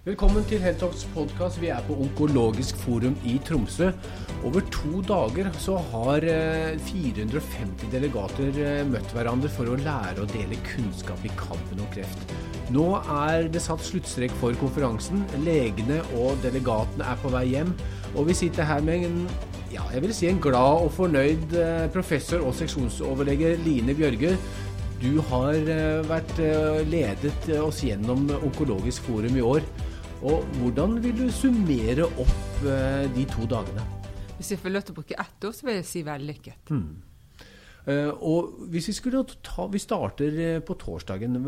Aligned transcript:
Velkommen 0.00 0.46
til 0.48 0.62
Heltalks 0.64 1.02
podkast. 1.12 1.58
Vi 1.60 1.68
er 1.68 1.82
på 1.84 1.92
Onkologisk 2.00 2.78
forum 2.80 3.12
i 3.28 3.34
Tromsø. 3.44 3.90
Over 4.48 4.62
to 4.72 5.02
dager 5.04 5.50
så 5.60 5.74
har 5.90 6.24
450 6.86 7.90
delegater 7.92 8.56
møtt 8.88 9.12
hverandre 9.12 9.50
for 9.52 9.68
å 9.68 9.76
lære 9.76 10.24
å 10.24 10.28
dele 10.30 10.56
kunnskap 10.64 11.20
i 11.28 11.32
kampen 11.36 11.82
om 11.84 11.90
kreft. 11.92 12.32
Nå 12.72 12.86
er 13.02 13.50
det 13.52 13.60
satt 13.60 13.84
sluttstrek 13.84 14.32
for 14.40 14.56
konferansen. 14.62 15.20
Legene 15.44 16.00
og 16.16 16.40
delegatene 16.46 17.04
er 17.04 17.20
på 17.20 17.34
vei 17.36 17.44
hjem. 17.50 17.74
Og 18.14 18.30
vi 18.30 18.38
sitter 18.40 18.70
her 18.70 18.80
med 18.80 19.04
en, 19.10 19.20
ja, 19.68 19.84
jeg 19.92 20.06
vil 20.06 20.16
si 20.16 20.30
en 20.32 20.40
glad 20.40 20.86
og 20.86 20.94
fornøyd 20.96 21.58
professor 21.92 22.40
og 22.40 22.56
seksjonsoverlege 22.56 23.52
Line 23.66 23.98
Bjørge. 24.00 24.32
Du 25.04 25.20
har 25.28 25.60
vært 26.08 26.40
ledet 26.88 27.52
oss 27.60 27.84
gjennom 27.84 28.24
Onkologisk 28.40 29.04
forum 29.12 29.36
i 29.36 29.44
år. 29.44 29.70
Og 30.20 30.44
hvordan 30.60 30.98
vil 31.04 31.16
du 31.16 31.30
summere 31.32 32.04
opp 32.08 32.64
eh, 32.68 33.06
de 33.14 33.24
to 33.30 33.46
dagene? 33.48 33.84
Hvis 34.36 34.52
jeg 34.54 34.60
får 34.60 34.74
lov 34.74 34.84
til 34.84 34.94
å 34.94 34.98
bruke 35.00 35.20
ett 35.20 35.46
ord, 35.48 35.56
så 35.56 35.68
vil 35.68 35.78
jeg 35.78 35.88
si 35.88 36.02
vellykket. 36.04 36.72
Mm. 36.72 36.90
Uh, 37.80 38.10
og 38.28 38.66
hvis 38.68 38.90
vi 38.90 38.92
skulle 38.92 39.22
ta 39.40 39.64
Vi 39.72 39.80
starter 39.80 40.34
uh, 40.36 40.58
på 40.60 40.74
torsdagen. 40.76 41.38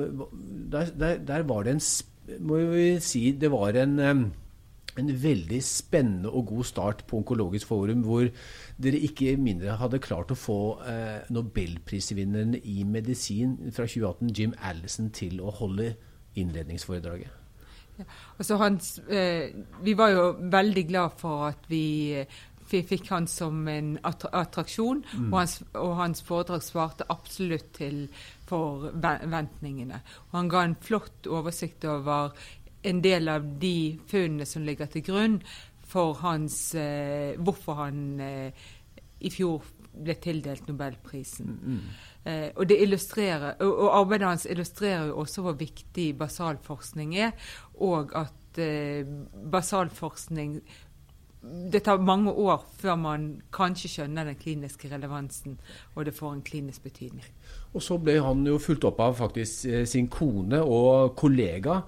Der, 0.73 0.89
der, 0.97 1.19
der, 1.21 1.43
var 1.45 1.67
det 1.67 1.75
en 1.75 1.83
Må 2.41 2.57
vi 2.71 2.87
si 3.05 3.35
det 3.37 3.51
var 3.53 3.77
en 3.77 3.99
um, 4.01 4.23
en 5.01 5.09
veldig 5.23 5.61
spennende 5.65 6.31
og 6.31 6.47
god 6.47 6.65
start 6.69 7.05
på 7.09 7.17
Onkologisk 7.23 7.67
forum, 7.67 8.03
hvor 8.05 8.29
dere 8.83 9.01
ikke 9.09 9.37
mindre 9.41 9.77
hadde 9.81 10.03
klart 10.05 10.33
å 10.33 10.37
få 10.37 10.59
eh, 10.85 11.29
nobelprisvinneren 11.33 12.59
i 12.61 12.83
medisin 12.85 13.57
fra 13.73 13.87
2018, 13.89 14.33
Jim 14.37 14.57
Allison, 14.61 15.09
til 15.11 15.41
å 15.41 15.53
holde 15.63 15.95
innledningsforedraget. 16.37 17.42
Altså 18.39 18.59
hans, 18.61 18.95
eh, 19.09 19.53
vi 19.83 19.95
var 19.99 20.15
jo 20.15 20.25
veldig 20.53 20.87
glad 20.89 21.19
for 21.21 21.47
at 21.51 21.69
vi, 21.71 22.25
vi 22.71 22.83
fikk 22.89 23.11
han 23.13 23.27
som 23.31 23.67
en 23.69 23.95
attraksjon, 24.05 25.05
mm. 25.05 25.29
og, 25.33 25.39
hans, 25.39 25.59
og, 25.75 25.97
hans, 26.01 26.23
foredrag 26.27 26.65
svarte 26.65 27.09
absolutt 27.13 27.73
til 27.79 28.07
forventningene. 28.51 30.03
Og 30.31 30.39
han 30.41 30.51
ga 30.53 30.65
en 30.67 30.79
flott 30.81 31.29
oversikt 31.31 31.85
over 31.89 32.33
en 32.83 33.03
del 33.03 33.31
av 33.31 33.47
de 33.63 33.99
funnene 34.11 34.47
som 34.49 34.65
ligger 34.67 34.91
til 34.91 35.07
grunn 35.07 35.39
for 35.93 36.17
hans, 36.23 36.75
eh, 36.75 37.37
hvorfor 37.39 37.79
han 37.85 38.21
eh, 38.21 38.67
i 39.23 39.31
fjor 39.31 39.63
ble 39.93 40.17
tildelt 40.21 40.69
Nobelprisen. 40.69 41.47
Mm. 41.47 41.77
mm. 41.77 41.93
Eh, 42.23 42.49
og, 42.55 42.71
og, 42.71 43.73
og, 43.73 43.89
arbeidet 43.99 44.29
hans 44.29 44.47
illustrerer 44.47 45.09
jo 45.11 45.19
også 45.25 45.43
hvor 45.43 45.57
viktig 45.59 46.13
basalforskning 46.19 47.17
er, 47.19 47.33
og 47.75 48.15
at 48.15 48.63
eh, 48.63 49.09
basalforskning 49.51 50.61
det 51.43 51.83
tar 51.83 51.99
mange 51.99 52.31
år 52.31 52.63
før 52.79 52.97
man 53.03 53.25
kanskje 53.55 53.91
skjønner 53.91 54.29
den 54.31 54.39
kliniske 54.39 54.87
relevansen, 54.93 55.57
og 55.95 56.07
det 56.07 56.15
får 56.15 56.37
en 56.37 56.45
klinisk 56.47 56.85
betydning. 56.87 57.27
Og 57.75 57.83
så 57.83 57.99
ble 57.99 58.21
han 58.23 58.47
jo 58.47 58.61
fulgt 58.63 58.87
opp 58.87 59.01
av 59.03 59.17
faktisk 59.19 59.67
eh, 59.67 59.87
sin 59.89 60.07
kone 60.13 60.63
og 60.63 61.17
kollega. 61.19 61.81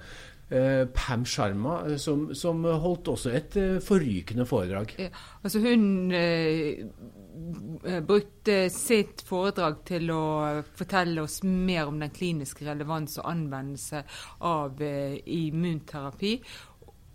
Eh, 0.50 0.84
Pam 0.92 1.24
Sharma, 1.24 1.78
eh, 1.88 1.96
som, 1.96 2.28
som, 2.36 2.64
holdt 2.64 3.08
også 3.14 3.30
et 3.32 3.56
forrykende 3.84 4.44
foredrag. 4.46 4.92
Ja, 5.00 5.08
altså 5.42 5.62
hun 5.64 6.12
eh, 6.12 6.84
brukte 8.06 8.68
sitt 8.72 9.24
foredrag 9.26 9.80
til 9.88 10.10
å 10.14 10.24
fortelle 10.76 11.24
oss 11.24 11.40
mer 11.44 11.88
om 11.88 11.98
den 12.02 12.12
kliniske 12.14 12.66
relevans 12.66 13.18
og 13.20 13.30
anvendelse 13.32 14.04
av 14.46 14.82
eh, 14.84 15.18
immunterapi. 15.24 16.36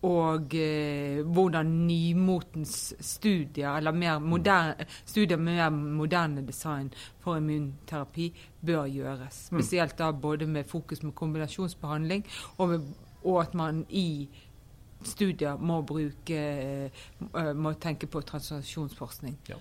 Og 0.07 0.53
eh, 0.55 1.19
hvordan 1.27 1.71
nymotens 1.87 2.93
studier, 3.03 3.73
eller 3.75 3.91
mer 3.91 4.21
moderne, 4.23 4.87
studier 5.03 5.39
med 5.39 5.59
mer 5.59 5.73
moderne 5.75 6.45
design 6.47 6.87
for 7.19 7.39
immunterapi 7.39 8.29
bør 8.63 8.87
gjøres. 8.87 9.41
Mm. 9.51 9.59
Spesielt 9.59 9.97
da 9.99 10.11
både 10.11 10.47
med 10.47 10.67
fokus 10.71 11.03
med 11.03 11.15
kombinasjonsbehandling, 11.19 12.23
og, 12.57 12.69
med, 12.69 12.87
og 13.23 13.41
at 13.41 13.55
man 13.57 13.83
i 13.89 14.29
studier 15.05 15.59
må 15.59 15.81
bruke 15.87 16.37
eh, 16.37 17.51
må 17.55 17.73
tenke 17.79 18.07
på 18.11 18.21
translasjonsforskning. 18.27 19.37
Ja. 19.49 19.59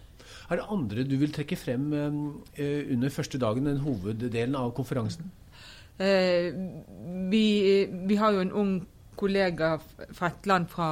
Er 0.51 0.61
det 0.61 0.69
andre 0.69 1.05
du 1.09 1.17
vil 1.21 1.33
trekke 1.33 1.57
frem 1.57 1.93
uh, 1.95 2.83
under 2.93 3.09
første 3.09 3.39
dagen, 3.41 3.67
den 3.67 3.81
hoveddelen 3.81 4.59
av 4.59 4.75
konferansen? 4.77 5.31
Vi, 5.99 7.47
vi, 8.07 8.17
har 8.21 8.37
jo 8.37 8.43
en 8.45 8.53
ung 8.55 8.75
kollega 9.19 9.73
fra 10.15 10.29
et 10.29 10.47
land 10.47 10.69
fra, 10.71 10.91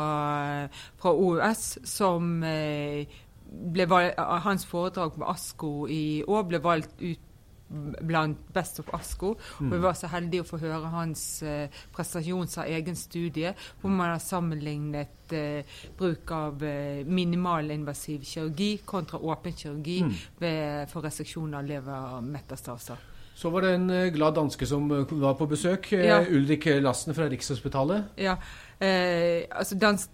fra 0.99 1.13
OUS 1.15 1.77
som 1.87 2.41
ble 2.43 3.87
valgt, 3.87 4.19
Hans 4.19 4.67
foredrag 4.67 5.15
på 5.15 5.29
ASKO 5.31 5.71
i 5.87 6.25
år 6.27 6.49
ble 6.49 6.63
valgt 6.65 6.99
ut 7.05 7.23
blant 7.69 8.39
Best 8.55 8.81
of 8.81 8.93
Asko. 8.95 9.35
Mm. 9.61 9.71
Og 9.71 9.75
vi 9.77 9.83
var 9.83 9.99
så 9.99 10.11
heldige 10.13 10.45
å 10.45 10.49
få 10.49 10.61
høre 10.63 10.93
hans 10.93 11.25
eh, 11.43 11.73
prestasjon 11.95 12.49
av 12.63 12.71
egen 12.71 12.99
studie, 12.99 13.55
hvor 13.81 13.93
man 13.93 14.15
har 14.15 14.23
sammenlignet 14.23 15.35
eh, 15.35 15.77
bruk 15.99 16.31
av 16.37 16.63
eh, 16.65 17.03
minimalinvasiv 17.07 18.25
kirurgi 18.27 18.71
kontra 18.87 19.19
åpen 19.19 19.57
kirurgi 19.57 20.01
mm. 20.07 20.17
ved, 20.39 20.89
for 20.93 21.07
reseksjon 21.07 21.59
av 21.59 21.67
levermetastaser. 21.67 23.13
Så 23.37 23.51
var 23.53 23.67
det 23.67 23.75
en 23.77 23.91
eh, 23.93 24.09
glad 24.15 24.39
danske 24.39 24.67
som 24.67 24.89
eh, 24.91 25.11
var 25.21 25.35
på 25.37 25.49
besøk. 25.51 25.91
Eh, 25.93 26.07
ja. 26.09 26.23
Ulrik 26.25 26.65
Lassen 26.81 27.15
fra 27.15 27.29
Rikshospitalet. 27.29 28.15
Ja, 28.17 28.39
eh, 28.81 29.45
altså 29.51 29.77
dans, 29.77 30.09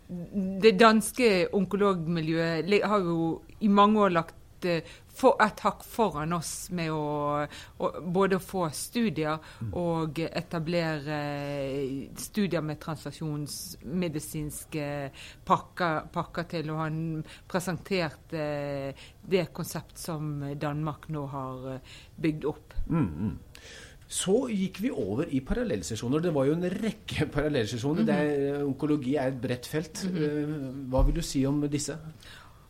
Det 0.63 0.75
danske 0.81 1.47
onkologmiljøet 1.55 2.73
har 2.83 2.99
jo 3.07 3.43
i 3.61 3.69
mange 3.69 4.01
år 4.01 4.17
lagt 4.17 4.35
for, 5.13 5.37
et 5.45 5.61
hakk 5.65 5.83
foran 5.85 6.33
oss 6.37 6.71
med 6.75 6.91
å, 6.95 7.45
å, 7.45 7.47
både 8.15 8.39
få 8.43 8.69
studier 8.75 9.39
mm. 9.61 9.73
og 9.79 10.19
etablere 10.25 11.19
studier 12.21 12.63
med 12.65 12.81
transaksjonsmedisinske 12.83 15.11
pakker, 15.49 16.01
pakker, 16.15 16.45
til. 16.57 16.71
Og 16.73 16.79
han 16.81 16.97
presenterte 17.49 18.43
det 19.23 19.47
konsept 19.55 19.99
som 20.01 20.23
Danmark 20.59 21.09
nå 21.13 21.27
har 21.33 21.57
eh, 21.77 21.83
bygd 22.23 22.45
opp. 22.51 22.69
Mm, 22.89 23.09
mm. 23.09 23.37
Så 24.13 24.49
gikk 24.53 24.83
vi 24.85 24.91
over 24.93 25.25
i 25.33 25.41
parallellsesjoner. 25.41 26.21
Det 26.21 26.35
var 26.37 26.45
jo 26.45 26.53
en 26.59 26.69
rekke 26.69 27.33
parallellsesjoner. 27.33 28.03
Mm 28.03 28.09
-hmm. 28.11 28.67
Onkologi 28.67 29.17
er 29.17 29.27
et 29.29 29.41
bredt 29.41 29.67
felt. 29.67 30.05
-hmm. 30.05 30.91
Hva 30.91 31.03
vil 31.03 31.15
du 31.15 31.23
si 31.23 31.47
om 31.47 31.69
disse? 31.69 31.99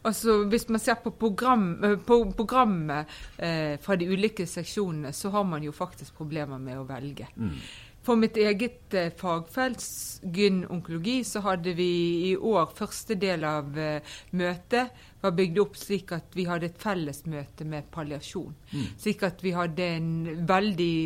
Altså, 0.02 0.44
Hvis 0.50 0.68
man 0.68 0.80
ser 0.80 0.94
på, 0.94 1.10
program, 1.10 1.84
eh, 1.84 1.96
på 1.96 2.24
programmet 2.36 3.06
eh, 3.38 3.78
fra 3.80 3.96
de 3.96 4.08
ulike 4.10 4.46
seksjonene, 4.46 5.12
så 5.12 5.30
har 5.30 5.44
man 5.44 5.62
jo 5.62 5.72
faktisk 5.72 6.16
problemer 6.18 6.58
med 6.58 6.78
å 6.78 6.86
velge. 6.88 7.28
Mm. 7.36 7.56
For 8.02 8.18
mitt 8.18 8.36
eget 8.36 8.94
eh, 8.98 9.12
fagfelt, 9.14 9.82
gyn-onkologi, 10.34 11.20
så 11.24 11.42
hadde 11.44 11.74
vi 11.78 11.92
i 12.32 12.32
år 12.34 12.72
første 12.74 13.14
del 13.14 13.46
av 13.46 13.78
eh, 13.78 14.16
møtet 14.38 15.04
var 15.22 15.36
bygd 15.38 15.60
opp 15.62 15.78
slik 15.78 16.10
at 16.16 16.34
vi 16.34 16.48
hadde 16.48 16.66
et 16.72 16.80
fellesmøte 16.82 17.66
med 17.70 17.86
palliasjon. 17.94 18.56
Mm. 18.72 18.88
Slik 19.04 19.22
at 19.28 19.44
vi 19.46 19.54
hadde 19.54 19.86
en 20.00 20.10
veldig 20.48 20.96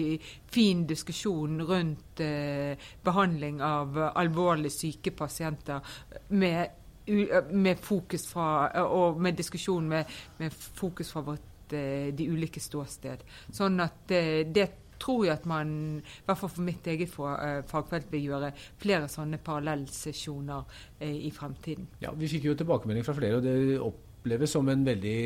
fin 0.56 0.86
diskusjon 0.88 1.60
rundt 1.68 2.24
eh, 2.24 2.88
behandling 3.04 3.60
av 3.60 4.00
alvorlig 4.08 4.72
syke 4.72 5.12
pasienter 5.12 5.84
med 6.32 6.85
med 7.06 7.78
fokus 7.82 8.26
fra, 8.30 8.70
og 8.82 9.20
med 9.20 9.36
diskusjon 9.38 9.88
med, 9.88 10.16
med 10.38 10.52
fokus 10.52 11.12
fra 11.12 11.22
vårt, 11.26 11.72
eh, 11.72 12.14
de 12.14 12.28
ulike 12.30 12.60
ståsted. 12.60 13.22
Sånn 13.54 13.80
at 13.84 14.02
det, 14.10 14.24
det 14.54 14.66
tror 14.98 15.26
jeg 15.26 15.36
at 15.36 15.46
man, 15.46 15.70
i 16.00 16.26
hvert 16.26 16.40
fall 16.40 16.52
for 16.52 16.66
mitt 16.66 16.86
eget 16.86 17.12
eh, 17.12 17.62
fagfelt, 17.68 18.10
vil 18.12 18.30
gjøre 18.30 18.52
flere 18.80 19.08
sånne 19.12 19.38
parallellsesjoner 19.44 20.82
eh, 21.00 21.16
i 21.28 21.30
fremtiden. 21.30 21.88
Ja, 22.02 22.14
Vi 22.16 22.30
fikk 22.32 22.50
jo 22.50 22.58
tilbakemelding 22.58 23.06
fra 23.06 23.16
flere, 23.16 23.40
og 23.40 23.46
det 23.46 23.80
oppleves 23.80 24.56
som 24.56 24.68
en 24.68 24.86
veldig 24.86 25.18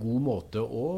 god 0.00 0.28
måte 0.32 0.62
å 0.64 0.88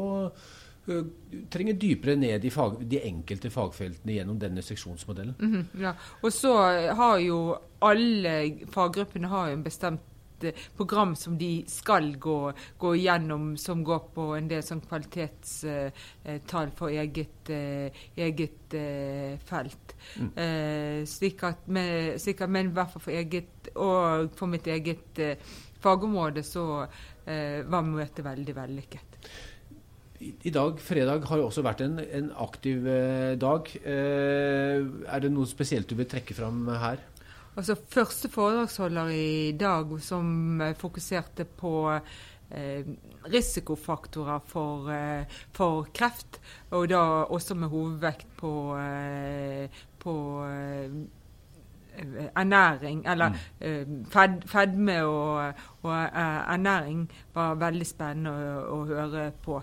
trenger 1.53 1.75
dypere 1.77 2.15
ned 2.17 2.45
i 2.45 2.49
fag, 2.51 2.79
de 2.89 2.97
enkelte 3.05 3.51
fagfeltene 3.53 4.15
gjennom 4.15 4.39
denne 4.41 4.63
seksjonsmodellen. 4.65 5.35
Mm 5.39 5.51
-hmm, 5.53 5.81
ja. 5.81 5.93
Og 6.21 6.33
så 6.33 6.53
har 6.97 7.19
jo 7.19 7.55
alle 7.79 8.65
faggruppene 8.67 9.27
har 9.27 9.47
jo 9.49 9.53
en 9.53 9.63
bestemt 9.63 10.01
Eh, 10.43 10.63
program 10.77 11.15
som 11.15 11.37
de 11.37 11.63
skal 11.69 12.15
gå, 12.21 12.37
gå 12.81 12.93
gjennom, 12.95 13.55
som 13.57 13.83
går 13.83 14.01
på 14.15 14.27
en 14.37 14.49
del 14.51 14.63
sånn 14.65 14.83
kvalitetstall 14.85 16.73
for 16.77 16.93
eget, 16.93 17.51
eh, 17.53 18.03
eget 18.17 18.75
eh, 18.77 19.37
felt. 19.47 19.95
Mm. 20.17 21.05
Slik 21.07 21.43
at, 21.47 21.67
med, 21.67 22.17
slik 22.21 22.41
at, 22.41 22.51
men 22.51 22.71
i 22.71 22.75
hvert 22.75 22.93
fall 22.93 23.03
for 23.03 23.15
eget 23.15 23.71
og 23.75 24.31
for 24.37 24.49
mitt 24.49 24.67
eget 24.71 25.19
fagområde 25.81 26.41
så 26.45 26.65
var 27.21 27.85
møtet 27.85 28.23
veldig 28.25 28.55
vellykket. 28.57 29.11
I 30.21 30.51
dag, 30.53 30.77
fredag, 30.81 31.23
har 31.25 31.39
jo 31.39 31.47
også 31.47 31.63
vært 31.65 31.81
en, 31.81 31.97
en 31.97 32.27
aktiv 32.43 32.85
eh, 32.85 33.33
dag. 33.41 33.69
Eh, 33.81 34.83
er 35.09 35.23
det 35.23 35.31
noe 35.33 35.49
spesielt 35.49 35.89
du 35.89 35.95
vil 35.97 36.09
trekke 36.09 36.35
fram 36.37 36.67
her? 36.69 37.01
Altså 37.57 37.75
første 37.89 38.29
foredragsholder 38.31 39.07
i 39.11 39.51
dag 39.59 39.89
som 39.99 40.61
eh, 40.61 40.75
fokuserte 40.75 41.43
på 41.43 41.91
eh, 41.91 42.85
risikofaktorer 43.33 44.39
for, 44.47 44.91
eh, 44.91 45.25
for, 45.51 45.87
kreft, 45.93 46.39
og 46.69 46.89
da 46.89 47.01
også 47.27 47.55
med 47.55 47.67
hovedvekt 47.67 48.27
på, 48.37 48.77
eh, 48.77 49.67
på 49.99 50.45
eh, 50.45 50.91
ernæring, 52.35 53.03
eller 53.07 53.29
mm. 53.59 54.05
fed, 54.05 54.41
fedme 54.47 55.03
og, 55.03 55.53
og, 55.83 55.91
ernæring, 55.93 57.11
var 57.33 57.59
veldig 57.59 57.85
spennende 57.85 58.31
å, 58.31 58.63
å, 58.77 58.85
høre 58.85 59.31
på. 59.43 59.59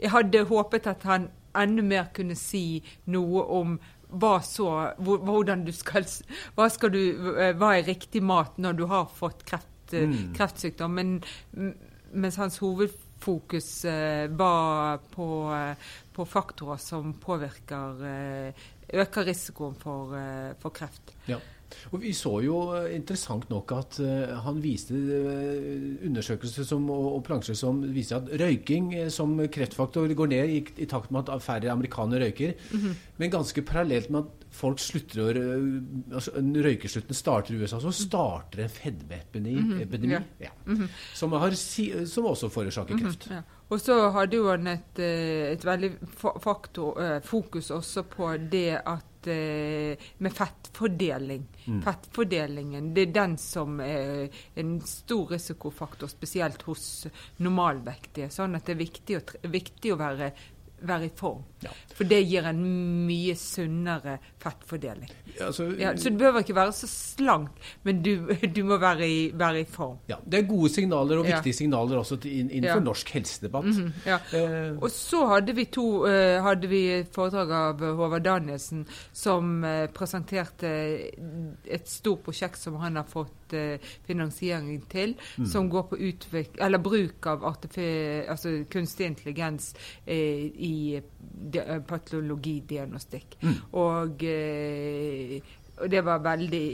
Jeg 0.00 0.10
hadde 0.10 0.46
håpet 0.48 0.86
at 0.86 1.04
han 1.04 1.28
enda 1.56 1.82
mer 1.82 2.08
kunne 2.16 2.34
si 2.34 2.80
noe 3.12 3.44
om 3.44 3.76
hva 4.10 4.38
så 4.42 4.68
Hvordan 4.98 5.64
du 5.66 5.72
skal 5.74 6.06
Hva, 6.56 6.68
skal 6.72 6.94
du, 6.94 7.02
eh, 7.36 7.52
hva 7.58 7.74
er 7.76 7.86
riktig 7.88 8.22
mat 8.24 8.58
når 8.58 8.80
du 8.80 8.84
har 8.90 9.06
fått 9.14 9.44
kreft, 9.48 9.94
eh, 9.94 10.08
mm. 10.08 10.34
kreftsykdom? 10.36 10.98
Men, 10.98 11.14
mens 12.12 12.40
hans 12.40 12.58
hovedfokus 12.62 13.70
eh, 13.88 14.26
var 14.34 15.00
på, 15.14 15.28
på, 16.16 16.26
faktorer 16.26 16.82
som 16.82 17.14
påvirker 17.22 18.04
Øker 18.90 19.22
risikoen 19.22 19.76
for, 19.78 20.16
for 20.58 20.74
kreft. 20.74 21.12
Ja. 21.30 21.36
Og 21.90 22.02
Vi 22.02 22.12
så 22.16 22.32
jo 22.44 22.60
eh, 22.76 22.90
interessant 22.96 23.48
nok 23.50 23.72
at 23.76 23.98
uh, 24.02 24.36
han 24.44 24.60
viste 24.62 24.96
uh, 24.96 26.06
undersøkelser 26.06 26.66
som, 26.66 26.86
og, 26.90 27.20
plansjer 27.26 27.58
som 27.58 27.80
viser 27.94 28.20
at 28.20 28.30
røyking 28.40 28.92
som 29.12 29.36
kreftfaktor 29.52 30.10
går 30.16 30.32
ned 30.32 30.54
i, 30.56 30.60
i, 30.82 30.88
takt 30.90 31.12
med 31.14 31.30
at 31.30 31.44
færre 31.44 31.70
amerikanere 31.72 32.26
røyker. 32.26 32.54
Mm 32.72 32.80
-hmm. 32.80 32.94
Men 33.18 33.30
ganske 33.30 33.62
parallelt 33.62 34.10
med 34.10 34.20
at 34.20 34.46
folk 34.50 34.78
slutter 34.78 35.20
å 35.20 35.34
altså, 36.14 36.30
Røykeslutten 36.40 37.14
starter 37.14 37.54
i 37.54 37.58
USA, 37.58 37.80
så 37.80 37.92
starter 37.92 38.62
en 38.62 38.68
fedmeepidemi 38.68 39.60
mm 39.60 39.78
-hmm. 39.80 40.10
ja. 40.10 40.20
ja. 40.40 40.50
mm 40.66 40.76
-hmm. 40.76 40.88
som, 41.14 41.30
som, 42.06 42.24
også 42.24 42.48
forårsaker 42.48 42.94
mhm. 42.94 43.04
kreft. 43.04 43.30
Ja. 43.30 43.42
Og 43.70 43.80
så 43.80 44.10
hadde 44.10 44.36
jo 44.36 44.50
han 44.50 44.66
et, 44.66 44.98
et 44.98 45.64
veldig 45.64 45.92
faktor, 46.42 47.20
fokus 47.20 47.70
også 47.70 48.02
på 48.02 48.36
det 48.50 48.80
at 48.86 49.09
uh, 49.28 50.06
med 50.18 50.36
fettfordeling. 50.36 51.44
Mm. 51.66 51.82
Fettfordelingen 51.84 52.92
det 52.94 53.08
er 53.08 53.16
den 53.18 53.36
som 53.40 53.80
er 53.84 54.28
en 54.60 54.78
stor 54.86 55.34
risikofaktor, 55.34 56.10
spesielt 56.12 56.64
hos 56.68 56.86
normalvektige. 57.42 58.30
Sånn 58.32 58.56
at 58.58 58.66
det 58.68 58.76
er 58.76 58.82
viktig 58.84 59.18
å, 59.18 59.22
viktig 59.50 59.94
å 59.94 60.00
være 60.00 60.32
være 60.86 61.06
i 61.06 61.10
form. 61.16 61.42
Ja. 61.62 61.72
For 61.94 62.08
det 62.08 62.20
gir 62.24 62.46
en 62.48 62.60
mye 63.06 63.34
sunnere 63.36 64.16
fettfordeling. 64.40 65.10
Altså, 65.40 65.66
ja, 65.78 65.92
så 65.96 66.12
du 66.12 66.18
behøver 66.20 66.44
ikke 66.44 66.56
være 66.56 66.74
så 66.76 66.88
slank, 66.90 67.58
men 67.86 68.02
du, 68.04 68.30
du 68.56 68.62
må 68.68 68.78
være 68.80 69.08
i, 69.08 69.18
være 69.34 69.64
i, 69.64 69.66
form. 69.68 69.98
Ja, 70.08 70.16
Det 70.24 70.40
er 70.40 70.48
gode 70.48 70.72
signaler 70.72 71.20
og 71.20 71.26
viktige 71.28 71.56
signaler 71.60 72.00
også 72.00 72.18
innenfor 72.24 72.80
norsk 72.84 73.10
helsedebatt. 73.16 73.64
Mm 73.64 73.92
-hmm, 74.06 74.36
eh. 74.36 74.82
Og 74.82 74.90
så 74.90 75.26
hadde 75.26 75.54
vi 75.54 75.64
to 75.64 76.06
uh, 76.06 76.42
hadde 76.42 76.68
vi 76.68 77.04
foredrag 77.12 77.50
av 77.52 77.96
Håvard 77.96 78.22
Danielsen 78.22 78.86
som 79.12 79.64
uh, 79.64 79.86
presenterte 79.86 80.66
et 81.64 81.88
stort 81.88 82.22
prosjekt 82.22 82.58
som 82.58 82.76
han 82.76 82.96
har 82.96 83.04
fått 83.04 83.39
finansiering 84.06 84.82
til, 84.90 85.16
mm. 85.38 85.46
som 85.46 85.70
går 85.70 85.88
på 85.90 86.00
bruk 86.82 87.26
av 87.26 87.44
altså 88.30 88.60
kunstig 88.70 89.10
intelligens 89.10 89.72
i 90.06 90.70
i 90.70 91.00
eh, 91.58 91.78
patologidiagnostikk. 91.86 93.38
Mm. 93.42 93.54
Og, 93.80 94.24
eh, 94.24 95.40
og, 95.76 95.86
det 95.90 96.02
var 96.04 96.24
veldig 96.24 96.66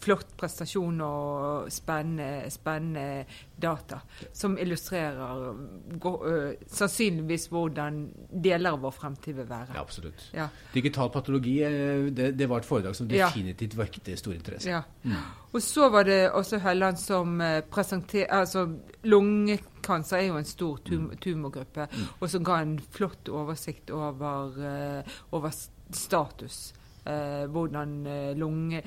flott 0.00 0.32
prestasjon 0.40 1.00
og 1.04 1.70
spennende, 1.72 2.48
spennende 2.52 3.24
data. 3.60 4.00
Som 4.32 4.56
illustrerer 4.60 5.50
uh, 5.52 6.54
sannsynligvis 6.66 7.48
hvordan 7.52 8.00
deler 8.30 8.72
av 8.72 8.80
vår 8.84 8.94
fremtid 8.96 9.36
vil 9.40 9.48
være. 9.50 9.74
Ja, 9.74 9.84
absolutt. 9.84 10.24
Ja. 10.36 10.48
Digital 10.72 11.12
patologi 11.12 11.58
det, 11.60 12.32
det, 12.38 12.48
var 12.48 12.62
et 12.62 12.68
foredrag 12.68 12.96
som 12.96 13.08
definitivt 13.10 13.76
vekket 13.78 14.12
stor 14.18 14.34
interesse. 14.34 14.72
Ja. 14.72 14.82
Mm. 15.04 15.20
Og 15.50 15.62
så 15.62 15.90
var 15.92 16.06
det 16.08 16.20
også 16.30 16.60
Helland 16.62 17.00
som 17.00 17.40
presenterte 17.70 18.30
altså 18.30 18.66
Lungekanser 19.02 20.20
er 20.20 20.28
jo 20.28 20.36
en 20.38 20.48
stor 20.48 20.78
tum 20.86 21.08
mm. 21.08 21.16
tumorgruppe, 21.20 21.86
mm. 21.90 22.10
og 22.20 22.30
som 22.30 22.44
ga 22.46 22.60
en 22.62 22.76
flott 22.92 23.28
oversikt 23.28 23.90
over, 23.90 25.02
over 25.32 25.56
status. 25.90 26.70
Uh, 27.00 27.46
hvordan 27.48 27.94
uh, 28.04 28.32
lunge, 28.36 28.82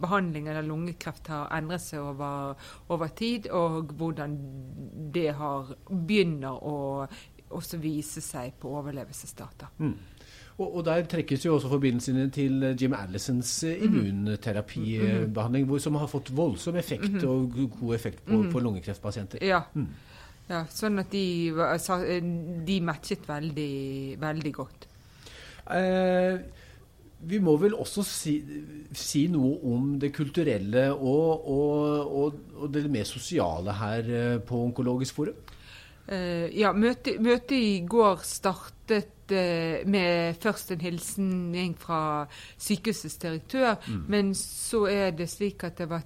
behandlingen 0.00 0.56
av 0.60 0.66
lungekreft 0.66 1.26
har 1.32 1.48
endret 1.56 1.82
seg 1.82 1.98
over, 1.98 2.54
over, 2.94 3.10
tid, 3.18 3.48
og 3.50 3.90
hvordan 3.98 4.36
det 5.14 5.32
har, 5.40 5.74
begynner 5.90 6.54
å 6.62 6.76
også 7.52 7.80
vise 7.82 8.22
seg 8.24 8.54
på 8.62 8.70
overlevelsesdata. 8.78 9.72
Mm. 9.82 9.96
Og, 10.52 10.68
og, 10.68 10.84
Der 10.86 11.02
trekkes 11.10 11.44
jo 11.44 11.56
også 11.56 11.72
forbindelsene 11.72 12.28
til 12.32 12.62
Jim 12.78 12.94
Allisons 12.94 13.50
mm. 13.66 13.82
immunterapibehandling, 13.88 15.66
mm. 15.66 15.76
som 15.82 15.98
har 15.98 16.08
fått 16.12 16.30
voldsom 16.36 16.78
effekt 16.78 17.10
mm. 17.18 17.28
og 17.28 17.58
god 17.80 17.94
effekt 17.98 18.24
på, 18.28 18.44
på 18.52 18.62
lungekreftpasienter. 18.62 19.42
Ja. 19.44 19.64
Mm. 19.74 19.90
Ja, 20.50 20.64
sånn 20.70 21.00
at 21.00 21.12
de, 21.12 21.52
de 22.66 22.80
matchet 22.84 23.28
veldig, 23.28 23.72
veldig 24.20 24.52
godt. 24.56 24.88
Eh, 25.70 26.40
vi 27.28 27.38
må 27.42 27.54
vel 27.60 27.74
også 27.78 28.02
si, 28.06 28.36
si, 28.96 29.26
noe 29.30 29.54
om 29.72 29.94
det 30.02 30.12
kulturelle 30.14 30.88
og, 30.92 31.46
og, 31.48 32.14
og, 32.22 32.38
og 32.58 32.72
det 32.74 32.84
mer 32.90 33.06
sosiale 33.08 33.74
her 33.78 34.10
eh, 34.10 34.38
på 34.42 34.62
Onkologisk 34.68 35.20
forum? 35.20 35.42
Uh, 36.02 36.48
ja, 36.50 36.72
møtet, 36.74 37.20
møte 37.22 37.54
i 37.54 37.84
går 37.86 38.24
startet 38.26 39.30
eh, 39.30 39.84
med 39.86 40.34
først 40.42 40.72
en 40.74 40.82
hilsen 40.82 41.30
fra 41.78 42.26
sykehusets 42.58 43.20
direktør, 43.22 43.76
mm. 43.86 44.02
men 44.10 44.34
så 44.34 44.82
er 44.90 45.14
det 45.14 45.30
slik 45.30 45.62
at 45.68 45.78
det 45.78 45.86
var 45.92 46.02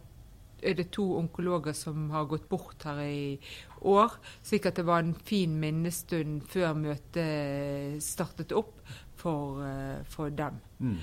er 0.67 0.79
det 0.79 0.91
to 0.95 1.05
onkologer 1.19 1.77
som 1.77 2.09
har 2.11 2.29
gått 2.31 2.49
bort 2.49 2.87
her 2.89 3.03
i 3.05 3.39
år. 3.87 4.17
Slik 4.43 4.67
at 4.67 4.81
det 4.81 4.87
var 4.87 5.05
en 5.05 5.15
fin 5.27 5.55
minnestund 5.61 6.43
før 6.51 6.75
møtet 6.79 8.03
startet 8.05 8.55
opp 8.57 8.75
for, 9.17 9.63
uh, 9.63 10.03
for 10.11 10.35
dem. 10.35 10.61
Mm. 10.79 10.99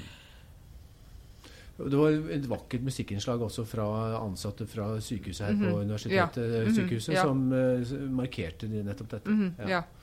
Det 1.73 1.97
var 1.97 2.13
et 2.35 2.45
vakkert 2.45 2.83
musikkinnslag 2.85 3.41
også 3.41 3.65
fra 3.65 3.87
ansatte 4.19 4.67
fra 4.69 4.99
sykehuset 5.01 5.47
her 5.47 5.53
mm 5.53 5.61
-hmm. 5.61 5.71
på 5.71 5.79
universitetet, 5.79 6.51
ja. 6.53 6.63
mm 6.63 6.89
-hmm. 6.89 7.21
som 7.21 7.51
uh, 7.51 8.11
markerte 8.11 8.67
nettopp 8.67 9.11
dette. 9.11 9.29
Mm 9.29 9.49
-hmm. 9.57 9.69
ja. 9.69 9.77
Uh, 9.77 10.02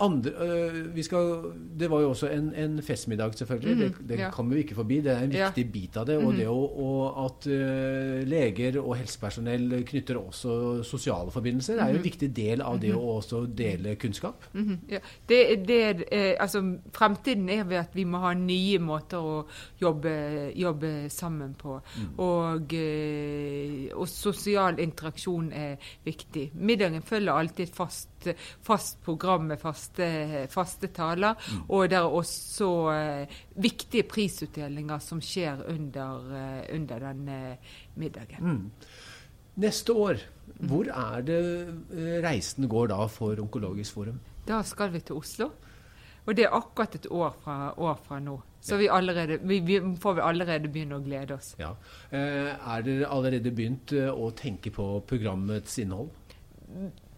andre, 0.00 0.30
øh, 0.30 1.02
skal, 1.04 1.34
det 1.80 1.90
var 1.90 2.00
jo 2.00 2.08
også 2.08 2.28
en, 2.28 2.54
en 2.54 2.82
festmiddag, 2.82 3.34
selvfølgelig. 3.34 3.76
Mm, 3.76 3.94
det, 3.94 4.08
det 4.08 4.18
ja. 4.18 4.30
kommer 4.30 4.54
vi 4.54 4.60
ikke 4.60 4.74
forbi. 4.74 5.00
Det 5.00 5.12
er 5.12 5.18
en 5.18 5.32
viktig 5.32 5.64
ja. 5.64 5.70
bit 5.72 5.96
av 5.96 6.06
det. 6.06 6.16
Og 6.16 6.32
mm. 6.32 6.38
det 6.38 6.46
å, 6.48 6.58
og 6.84 7.24
at 7.24 7.46
øh, 7.52 8.28
leger 8.28 8.80
og 8.80 8.96
helsepersonell 8.96 9.84
knytter 9.88 10.18
også 10.20 10.82
sosiale 10.86 11.30
forbindelser, 11.30 11.76
mm. 11.76 11.80
er 11.80 11.84
jo 11.84 11.98
en 11.98 12.00
mhm. 12.00 12.04
viktig 12.04 12.30
del 12.36 12.64
av 12.64 12.80
det 12.80 12.92
mhm. 12.94 13.00
å 13.00 13.16
også 13.20 13.42
dele 13.46 13.94
kunnskap. 14.00 14.44
-hmm. 14.52 14.76
Ja. 14.88 14.98
Det, 15.28 15.68
det, 15.68 16.04
eh, 16.12 16.34
altså, 16.40 16.76
fremtiden 16.92 17.48
er 17.48 17.64
ved 17.64 17.76
at 17.76 17.90
vi 17.94 18.04
må 18.04 18.18
ha 18.18 18.34
nye 18.34 18.78
måter 18.78 19.18
å 19.18 19.46
jobbe, 19.80 20.52
jobbe 20.54 21.10
sammen 21.10 21.54
på. 21.54 21.80
Og, 22.16 22.74
øh, 22.74 23.88
og 23.94 24.08
sosial 24.08 24.78
interaksjon 24.78 25.52
er 25.52 25.76
viktig. 26.04 26.50
Middagen 26.54 27.02
følger 27.02 27.32
alltid 27.32 27.66
fast 27.66 28.28
fast 28.66 29.00
program 29.04 29.48
med 29.50 29.60
faste, 29.60 30.46
faste 30.52 30.90
taler. 30.94 31.38
Mm. 31.50 31.62
Og 31.68 31.88
det 31.90 31.98
er 32.00 32.18
også 32.20 32.70
uh, 32.90 33.38
viktige 33.62 34.08
prisutdelinger 34.10 35.02
som 35.04 35.22
skjer 35.24 35.64
under, 35.70 36.28
uh, 36.30 36.60
under 36.74 37.06
denne 37.10 37.40
middagen. 38.00 38.44
Mm. 38.44 38.68
Neste 39.60 39.92
år, 39.92 40.20
hvor 40.60 40.88
er 40.88 41.24
det 41.26 41.40
reisen 42.24 42.68
går 42.70 42.92
da 42.92 43.04
for 43.10 43.40
Onkologisk 43.42 43.98
forum? 43.98 44.20
Da 44.48 44.62
skal 44.66 44.92
vi 44.94 45.02
til 45.04 45.18
Oslo. 45.20 45.50
Og 46.26 46.36
det 46.36 46.46
er 46.46 46.54
akkurat 46.54 46.94
et 46.94 47.08
år 47.10 47.34
fra, 47.42 47.74
år 47.80 47.98
fra 48.04 48.20
nå. 48.22 48.36
Så 48.60 48.76
vi, 48.76 48.88
allerede, 48.92 49.38
vi, 49.42 49.60
vi, 49.64 49.80
får 50.00 50.18
vi 50.18 50.24
allerede 50.24 50.68
begynne 50.68 50.98
å 50.98 51.04
glede 51.04 51.36
oss. 51.38 51.54
Ja. 51.58 51.72
Eh, 52.12 52.50
er 52.52 52.84
dere 52.84 53.08
allerede 53.08 53.52
begynt 53.56 53.94
å 53.96 54.28
tenke 54.36 54.72
på 54.74 54.88
programmets 55.08 55.78
innhold? 55.80 56.12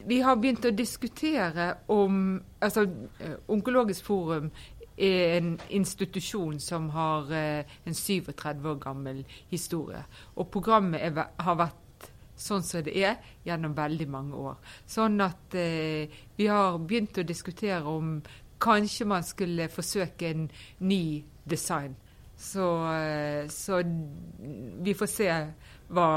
Vi 0.07 0.21
har 0.21 0.37
begynt 0.37 0.65
å 0.65 0.75
diskutere 0.75 1.69
om 1.93 2.41
altså, 2.61 2.87
eh, 3.21 3.37
Onkologisk 3.49 4.05
forum 4.05 4.51
er 4.97 5.37
en 5.39 5.55
institusjon 5.71 6.61
som 6.61 6.91
har 6.91 7.33
eh, 7.33 7.65
en 7.85 7.95
37 7.95 8.67
år 8.69 8.79
gammel 8.83 9.25
historie. 9.51 10.03
Og 10.37 10.51
programmet 10.51 11.01
er, 11.03 11.25
har 11.39 11.59
vært 11.59 12.11
sånn 12.37 12.65
som 12.67 12.83
det 12.85 12.95
er 12.99 13.19
gjennom 13.47 13.75
veldig 13.77 14.09
mange 14.11 14.39
år. 14.51 14.57
Sånn 14.87 15.21
at 15.25 15.55
eh, 15.59 16.13
vi 16.37 16.49
har 16.51 16.79
begynt 16.79 17.19
å 17.19 17.27
diskutere 17.27 17.83
om 17.89 18.17
kanskje 18.63 19.09
man 19.11 19.27
skulle 19.27 19.71
forsøke 19.73 20.31
en 20.31 20.49
ny 20.87 21.23
design. 21.45 21.97
Så, 22.43 22.67
eh, 22.91 23.49
så 23.49 23.83
vi 24.83 24.95
får 24.99 25.11
se 25.11 25.31
hva 25.93 26.09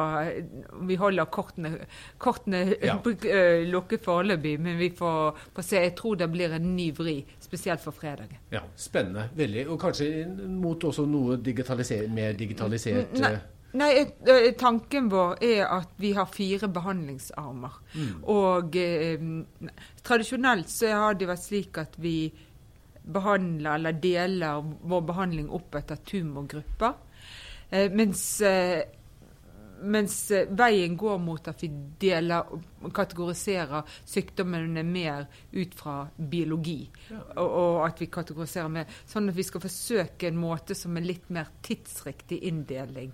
Vi 0.88 0.98
holder 1.00 1.30
kortene, 1.32 1.72
kortene 2.22 2.64
Ja. 2.82 2.98
eh, 3.30 3.66
lukket 3.70 4.04
foreløpig, 4.06 4.56
men 4.62 4.78
vi 4.80 4.90
får, 4.96 5.38
får 5.56 5.68
se. 5.68 5.82
Jeg 5.84 5.96
tror 5.98 6.20
det 6.20 6.30
blir 6.32 6.56
en 6.56 6.70
ny 6.76 6.92
vri, 6.96 7.18
spesielt 7.40 7.84
for 7.84 7.96
fredagen. 7.96 8.38
Ja, 8.54 8.64
Spennende. 8.76 9.30
Veldig. 9.36 9.68
Og 9.70 9.80
kanskje 9.82 10.26
mot 10.50 10.84
også 10.84 11.06
noe 11.10 11.40
digitaliser 11.44 12.08
mer 12.12 12.36
digitalisert 12.38 13.14
Nei, 13.20 13.32
eh, 13.32 13.44
nei 13.80 13.92
eh, 14.00 14.50
tanken 14.60 15.10
vår 15.12 15.38
er 15.44 15.64
at 15.68 15.96
vi 16.02 16.14
har 16.18 16.30
fire 16.32 16.70
behandlingsarmer. 16.72 17.80
Mm. 17.96 18.12
Og 18.32 18.76
eh, 18.80 19.30
tradisjonelt 20.04 20.72
så 20.72 20.94
har 20.96 21.20
det 21.20 21.30
vært 21.32 21.48
slik 21.48 21.82
at 21.82 21.98
vi 22.02 22.18
behandler 23.06 23.76
eller 23.78 23.98
deler 24.02 24.64
vår 24.82 25.02
behandling 25.10 25.50
opp 25.54 25.76
etter 25.78 26.00
tumorgrupper. 26.08 26.96
Eh, 27.70 27.92
mens 27.92 28.42
eh, 28.46 28.82
mens 29.86 30.16
eh, 30.32 30.50
veien 30.50 30.98
går 30.98 31.20
mot 31.22 31.48
at 31.50 31.64
vi 31.64 31.70
deler 32.02 32.52
og 32.56 32.92
kategoriserer 32.96 33.86
sykdommene 34.06 34.84
mer 34.86 35.26
ut 35.56 35.78
fra 35.78 35.98
biologi. 36.18 36.82
Og, 37.36 37.46
og 37.46 37.80
at 37.88 38.02
vi 38.02 38.10
kategoriserer 38.14 38.72
mer 38.72 39.00
sånn 39.10 39.32
at 39.32 39.38
vi 39.38 39.48
skal 39.48 39.64
forsøke 39.64 40.30
en 40.30 40.42
måte 40.42 40.78
som 40.78 40.98
er 40.98 41.08
litt 41.08 41.32
mer 41.34 41.50
tidsriktig 41.66 42.42
inndeling 42.50 43.14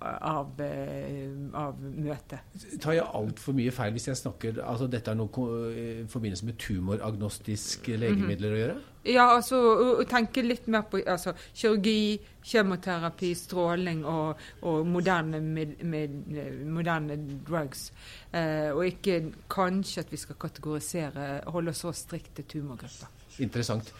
av, 0.00 0.60
eh, 0.60 1.30
av 1.54 1.78
møtet. 1.80 2.40
Tar 2.80 2.96
jeg 2.96 3.04
altfor 3.04 3.56
mye 3.56 3.72
feil 3.74 3.94
hvis 3.94 4.08
jeg 4.10 4.20
snakker 4.20 4.58
altså 4.64 4.88
Dette 4.90 5.12
er 5.12 5.18
noe 5.18 5.46
i 5.70 5.86
forbindelse 6.10 6.48
med 6.48 6.58
tumoragnostiske 6.60 7.96
legemidler 8.00 8.54
å 8.54 8.60
gjøre? 8.60 8.76
Ja, 9.04 9.26
altså 9.34 9.58
å 10.00 10.04
tenke 10.08 10.42
litt 10.44 10.68
mer 10.72 10.86
på 10.88 11.02
altså, 11.02 11.34
kirurgi, 11.52 12.16
kjemoterapi, 12.44 13.34
stråling 13.36 14.04
og, 14.08 14.40
og 14.64 14.86
moderne, 14.88 15.40
med, 15.44 15.76
med, 15.84 16.14
moderne 16.64 17.18
drugs. 17.44 17.90
Eh, 18.32 18.70
og 18.72 18.86
ikke 18.88 19.20
kanskje 19.52 20.06
at 20.06 20.14
vi 20.14 20.20
skal 20.20 20.40
kategorisere, 20.40 21.28
holde 21.52 21.74
oss 21.74 21.84
så 21.84 21.92
strikt 21.96 22.32
til 22.38 22.48
tumorgrupper. 22.56 23.12
Interessant. 23.44 23.92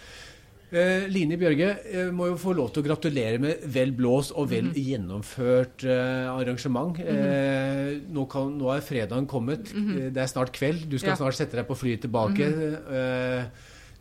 Eh, 0.72 1.04
Line 1.12 1.36
Bjørge, 1.38 1.68
jeg 1.92 2.12
må 2.16 2.26
jo 2.32 2.36
få 2.40 2.54
lov 2.56 2.70
til 2.74 2.82
å 2.82 2.86
gratulere 2.88 3.38
med 3.38 3.62
vel 3.70 3.92
blåst 3.94 4.32
og 4.34 4.48
vel 4.50 4.72
gjennomført 4.74 5.84
eh, 5.86 6.26
arrangement. 6.32 6.98
eh, 6.98 8.00
nå, 8.10 8.24
kan, 8.32 8.50
nå 8.58 8.72
er 8.74 8.80
fredagen 8.82 9.26
kommet. 9.30 9.70
Eh, 9.74 10.10
Det 10.10 10.16
er 10.24 10.26
snart 10.32 10.52
kveld. 10.56 10.88
Du 10.90 10.98
skal 10.98 11.10
Ja. 11.14 11.16
snart 11.20 11.34
sette 11.38 11.54
deg 11.60 11.66
på 11.68 11.76
flyet 11.78 12.00
tilbake. 12.02 12.48
eh, 12.90 13.44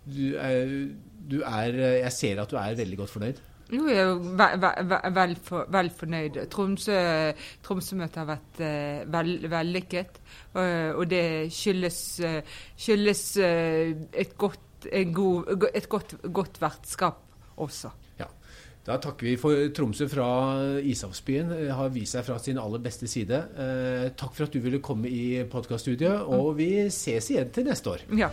du 0.08 0.36
er, 0.36 0.90
du 1.30 1.42
er 1.44 1.72
Jeg 2.04 2.12
ser 2.12 2.40
at 2.42 2.50
du 2.50 2.58
er 2.58 2.76
veldig 2.76 2.98
godt 2.98 3.10
fornøyd. 3.14 3.38
Jeg 3.72 3.96
er 3.96 4.04
jo 4.10 4.18
ve 4.38 4.48
ve 4.62 4.70
ve 4.90 4.98
vel, 5.16 5.36
for, 5.44 5.66
vel 5.72 5.90
fornøyd. 5.90 6.38
Tromsø- 6.52 7.34
Tromsø-møtet 7.64 8.20
har 8.22 8.28
vært 8.28 8.60
uh, 8.60 9.12
vel, 9.16 9.32
vellykket. 9.50 10.20
Uh, 10.54 10.92
og 11.00 11.08
det 11.10 11.24
skyldes, 11.54 12.00
uh, 12.26 12.40
skyldes 12.78 13.24
eh, 13.42 13.94
et, 14.14 14.36
godt, 14.38 14.90
en 14.92 15.14
god, 15.14 15.68
et 15.74 15.90
godt, 15.90 16.16
godt 16.34 16.62
vertskap 16.62 17.22
også. 17.58 17.90
Ja. 18.20 18.28
Da 18.86 18.98
takker 19.00 19.30
vi 19.30 19.38
for 19.40 19.56
Tromsø 19.74 20.10
fra 20.12 20.28
Ishavsbyen. 20.84 21.54
eh, 21.56 21.72
Har 21.74 21.90
vist 21.96 22.18
seg 22.18 22.26
fra 22.28 22.38
sin 22.44 22.60
aller 22.60 22.84
beste 22.84 23.08
side. 23.08 23.40
Eh, 23.56 24.10
takk 24.20 24.36
for 24.36 24.44
at 24.50 24.54
du 24.54 24.60
ville 24.60 24.84
komme 24.84 25.08
i 25.10 25.40
podkaststudioet, 25.50 26.28
og 26.28 26.58
vi 26.60 26.90
ses 26.92 27.32
igjen 27.32 27.50
til 27.56 27.72
neste 27.72 27.96
år. 27.96 28.06
Ja. 28.20 28.30